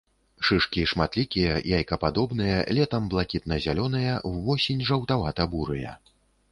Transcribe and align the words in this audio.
Шышкі 0.47 0.85
шматлікія, 0.91 1.51
яйкападобныя, 1.79 2.57
летам 2.79 3.03
блакітна-зялёныя, 3.15 4.19
увосень 4.35 4.85
жаўтавата-бурыя. 4.91 5.99